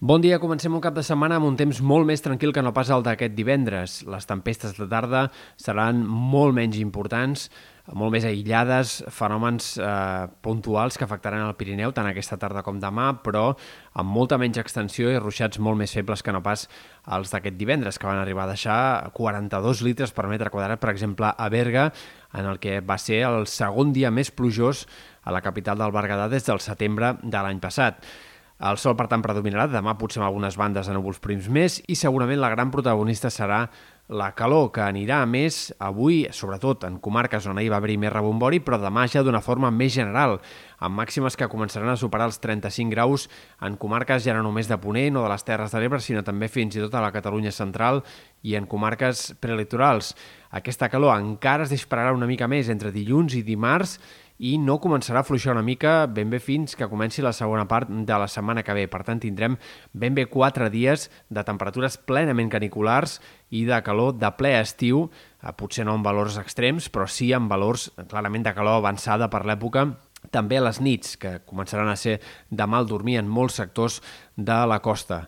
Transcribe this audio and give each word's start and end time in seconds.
Bon 0.00 0.22
dia, 0.24 0.38
comencem 0.40 0.72
un 0.72 0.80
cap 0.80 0.94
de 0.96 1.02
setmana 1.04 1.36
amb 1.36 1.44
un 1.44 1.58
temps 1.60 1.76
molt 1.84 2.06
més 2.08 2.22
tranquil 2.24 2.54
que 2.56 2.62
no 2.64 2.70
pas 2.72 2.88
el 2.88 3.02
d'aquest 3.04 3.34
divendres. 3.36 3.98
Les 4.08 4.24
tempestes 4.24 4.78
de 4.78 4.86
tarda 4.88 5.26
seran 5.60 5.98
molt 6.08 6.56
menys 6.56 6.78
importants, 6.80 7.42
molt 7.92 8.14
més 8.14 8.24
aïllades, 8.24 8.94
fenòmens 9.12 9.66
eh, 9.76 10.30
puntuals 10.40 10.96
que 10.96 11.04
afectaran 11.04 11.44
el 11.44 11.52
Pirineu 11.60 11.92
tant 11.92 12.08
aquesta 12.08 12.38
tarda 12.40 12.62
com 12.64 12.80
demà, 12.80 13.10
però 13.20 13.50
amb 14.00 14.16
molta 14.16 14.38
menys 14.40 14.62
extensió 14.62 15.12
i 15.12 15.20
ruixats 15.20 15.60
molt 15.60 15.76
més 15.82 15.92
febles 15.92 16.24
que 16.24 16.32
no 16.32 16.40
pas 16.40 16.64
els 17.18 17.36
d'aquest 17.36 17.60
divendres, 17.60 18.00
que 18.00 18.08
van 18.08 18.22
arribar 18.22 18.48
a 18.48 18.54
deixar 18.54 18.80
42 19.20 19.84
litres 19.84 20.16
per 20.16 20.30
metre 20.32 20.48
quadrat, 20.48 20.80
per 20.80 20.94
exemple, 20.94 21.28
a 21.28 21.52
Berga, 21.52 21.90
en 22.40 22.48
el 22.48 22.56
que 22.56 22.80
va 22.80 22.96
ser 22.96 23.20
el 23.28 23.44
segon 23.52 23.92
dia 23.92 24.08
més 24.08 24.32
plujós 24.32 24.86
a 25.28 25.36
la 25.36 25.44
capital 25.44 25.76
del 25.76 25.92
Berguedà 25.92 26.32
des 26.32 26.48
del 26.48 26.64
setembre 26.64 27.18
de 27.20 27.36
l'any 27.36 27.60
passat. 27.60 28.00
El 28.60 28.76
sol, 28.76 28.92
per 28.92 29.06
tant, 29.08 29.22
predominarà. 29.24 29.64
Demà 29.72 29.94
potser 29.96 30.20
amb 30.20 30.26
algunes 30.28 30.58
bandes 30.60 30.88
de 30.88 30.92
núvols 30.92 31.20
prims 31.24 31.48
més 31.48 31.78
i 31.88 31.96
segurament 31.96 32.42
la 32.42 32.50
gran 32.52 32.68
protagonista 32.72 33.30
serà 33.32 33.62
la 34.10 34.32
calor, 34.34 34.72
que 34.74 34.82
anirà 34.82 35.20
a 35.22 35.26
més 35.30 35.70
avui, 35.78 36.24
sobretot 36.34 36.82
en 36.88 36.96
comarques 37.00 37.46
on 37.46 37.60
ahir 37.60 37.70
va 37.70 37.78
haver-hi 37.78 37.96
més 38.02 38.12
rebombori, 38.12 38.58
però 38.66 38.76
demà 38.82 39.04
ja 39.08 39.22
d'una 39.22 39.40
forma 39.40 39.70
més 39.70 39.94
general, 39.94 40.40
amb 40.82 40.98
màximes 40.98 41.38
que 41.38 41.48
començaran 41.48 41.92
a 41.92 41.96
superar 41.96 42.26
els 42.26 42.40
35 42.42 42.90
graus 42.90 43.28
en 43.62 43.78
comarques 43.78 44.24
ja 44.26 44.34
no 44.34 44.42
només 44.42 44.68
de 44.68 44.80
Ponent 44.82 45.16
o 45.16 45.22
de 45.22 45.30
les 45.30 45.46
Terres 45.46 45.70
de 45.70 45.80
l'Ebre, 45.80 46.02
sinó 46.02 46.24
també 46.26 46.50
fins 46.50 46.74
i 46.74 46.82
tot 46.82 46.96
a 46.98 47.04
la 47.04 47.12
Catalunya 47.14 47.54
central 47.54 48.02
i 48.42 48.58
en 48.58 48.66
comarques 48.66 49.30
prelitorals. 49.40 50.16
Aquesta 50.50 50.90
calor 50.90 51.14
encara 51.14 51.68
es 51.68 51.70
dispararà 51.70 52.10
una 52.12 52.26
mica 52.26 52.50
més 52.50 52.68
entre 52.68 52.90
dilluns 52.90 53.38
i 53.38 53.44
dimarts 53.46 54.00
i 54.40 54.54
no 54.56 54.78
començarà 54.80 55.20
a 55.20 55.26
fluixar 55.28 55.52
una 55.52 55.64
mica 55.64 56.06
ben 56.08 56.30
bé 56.32 56.38
fins 56.40 56.72
que 56.76 56.88
comenci 56.88 57.20
la 57.20 57.34
segona 57.36 57.66
part 57.68 57.90
de 57.92 58.18
la 58.18 58.28
setmana 58.28 58.62
que 58.64 58.72
ve. 58.72 58.86
Per 58.88 59.02
tant, 59.04 59.20
tindrem 59.20 59.58
ben 59.92 60.16
bé 60.16 60.24
quatre 60.32 60.70
dies 60.72 61.10
de 61.28 61.44
temperatures 61.44 61.98
plenament 62.08 62.48
caniculars 62.48 63.18
i 63.52 63.66
de 63.68 63.82
calor 63.84 64.16
de 64.16 64.32
ple 64.38 64.54
estiu, 64.62 65.10
eh, 65.42 65.52
potser 65.52 65.84
no 65.84 65.98
en 65.98 66.06
valors 66.06 66.40
extrems, 66.40 66.88
però 66.88 67.04
sí 67.06 67.34
en 67.36 67.52
valors 67.52 67.90
clarament 68.08 68.48
de 68.48 68.56
calor 68.56 68.80
avançada 68.80 69.28
per 69.28 69.44
l'època 69.44 69.90
també 70.32 70.56
a 70.56 70.64
les 70.64 70.80
nits, 70.80 71.16
que 71.20 71.40
començaran 71.44 71.88
a 71.88 71.96
ser 71.96 72.20
de 72.48 72.66
mal 72.66 72.88
dormir 72.88 73.18
en 73.20 73.28
molts 73.28 73.60
sectors 73.60 74.00
de 74.36 74.66
la 74.66 74.80
costa. 74.80 75.26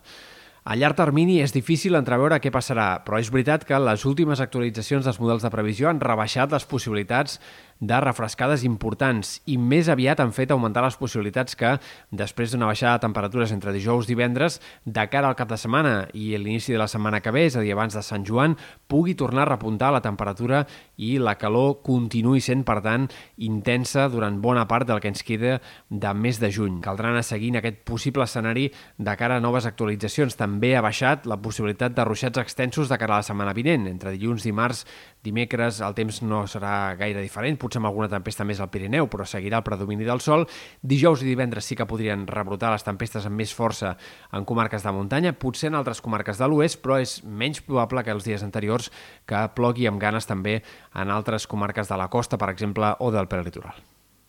A 0.63 0.77
llarg 0.79 0.95
termini 0.95 1.41
és 1.43 1.51
difícil 1.51 1.97
entreveure 1.97 2.37
què 2.39 2.47
passarà, 2.47 3.01
però 3.03 3.17
és 3.19 3.27
veritat 3.33 3.65
que 3.67 3.75
les 3.83 4.05
últimes 4.07 4.39
actualitzacions 4.39 5.03
dels 5.03 5.19
models 5.19 5.43
de 5.43 5.51
previsió 5.51 5.89
han 5.89 5.99
rebaixat 5.99 6.55
les 6.55 6.63
possibilitats 6.63 7.35
de 7.83 7.99
refrescades 7.99 8.63
importants 8.63 9.35
i 9.49 9.57
més 9.59 9.89
aviat 9.91 10.21
han 10.23 10.31
fet 10.35 10.53
augmentar 10.53 10.83
les 10.85 10.95
possibilitats 10.99 11.57
que, 11.59 11.75
després 12.15 12.53
d'una 12.53 12.69
baixada 12.69 12.97
de 12.97 13.03
temperatures 13.07 13.51
entre 13.51 13.73
dijous 13.75 14.07
i 14.07 14.13
divendres, 14.13 14.59
de 14.85 15.03
cara 15.11 15.27
al 15.27 15.37
cap 15.39 15.51
de 15.51 15.59
setmana 15.59 16.07
i 16.15 16.31
l'inici 16.37 16.73
de 16.73 16.79
la 16.79 16.87
setmana 16.87 17.19
que 17.23 17.33
ve, 17.35 17.45
és 17.49 17.57
a 17.57 17.63
dir, 17.63 17.73
abans 17.75 17.95
de 17.97 18.03
Sant 18.05 18.23
Joan, 18.27 18.55
pugui 18.87 19.17
tornar 19.19 19.43
a 19.43 19.51
repuntar 19.51 19.91
la 19.91 20.03
temperatura 20.05 20.63
i 20.97 21.17
la 21.19 21.35
calor 21.41 21.81
continuï 21.83 22.41
sent, 22.43 22.63
per 22.63 22.79
tant, 22.85 23.09
intensa 23.43 24.07
durant 24.13 24.39
bona 24.41 24.65
part 24.69 24.87
del 24.87 25.01
que 25.03 25.11
ens 25.11 25.25
queda 25.25 25.59
de 25.89 26.13
mes 26.15 26.39
de 26.39 26.51
juny. 26.53 26.79
Caldrà 26.83 27.11
anar 27.11 27.25
seguint 27.27 27.59
aquest 27.59 27.83
possible 27.87 28.23
escenari 28.23 28.69
de 28.97 29.17
cara 29.19 29.37
a 29.37 29.43
noves 29.43 29.67
actualitzacions. 29.67 30.37
També 30.39 30.75
ha 30.77 30.85
baixat 30.85 31.27
la 31.27 31.39
possibilitat 31.41 31.97
de 31.97 32.07
ruixats 32.07 32.39
extensos 32.39 32.89
de 32.89 32.99
cara 33.01 33.17
a 33.17 33.23
la 33.23 33.27
setmana 33.27 33.55
vinent. 33.57 33.89
Entre 33.91 34.13
dilluns, 34.15 34.45
dimarts, 34.47 34.85
dimecres, 35.23 35.79
el 35.85 35.95
temps 35.97 36.21
no 36.25 36.43
serà 36.51 36.95
gaire 36.99 37.21
diferent, 37.23 37.57
potser 37.59 37.79
amb 37.81 37.89
alguna 37.89 38.09
tempesta 38.11 38.45
més 38.47 38.59
al 38.59 38.69
Pirineu, 38.73 39.07
però 39.11 39.25
seguirà 39.27 39.61
el 39.61 39.65
predomini 39.67 40.07
del 40.07 40.21
sol. 40.23 40.45
Dijous 40.81 41.23
i 41.23 41.29
divendres 41.29 41.69
sí 41.69 41.77
que 41.79 41.87
podrien 41.89 42.27
rebrotar 42.27 42.73
les 42.73 42.85
tempestes 42.85 43.25
amb 43.29 43.39
més 43.39 43.55
força 43.55 43.95
en 44.31 44.45
comarques 44.45 44.83
de 44.83 44.93
muntanya, 44.95 45.33
potser 45.33 45.71
en 45.71 45.79
altres 45.79 46.03
comarques 46.03 46.41
de 46.41 46.51
l'oest, 46.51 46.81
però 46.83 46.99
és 47.01 47.21
menys 47.23 47.63
probable 47.63 48.03
que 48.03 48.13
els 48.13 48.27
dies 48.27 48.43
anteriors 48.43 48.91
que 49.29 49.47
plogui 49.55 49.87
amb 49.87 50.01
ganes 50.01 50.29
també 50.29 50.59
en 50.93 51.09
altres 51.13 51.47
comarques 51.47 51.89
de 51.89 51.99
la 51.99 52.11
costa, 52.11 52.37
per 52.37 52.51
exemple, 52.53 52.95
o 52.99 53.11
del 53.11 53.31
prelitoral. 53.31 53.79